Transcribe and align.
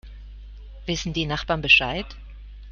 Wissen 0.87 1.13
die 1.13 1.27
Nachbarn 1.27 1.61
Bescheid? 1.61 2.07